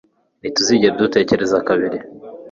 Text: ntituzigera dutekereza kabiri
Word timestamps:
ntituzigera 0.39 0.97
dutekereza 1.01 1.57
kabiri 1.67 1.97